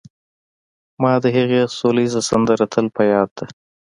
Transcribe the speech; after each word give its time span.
ما 1.01 1.13
د 1.23 1.25
هغې 1.37 1.61
سوله 1.77 2.01
ييزه 2.03 2.21
سندره 2.29 2.65
تل 2.73 2.85
په 2.95 3.01
ياد 3.11 3.29
ده 3.37 3.45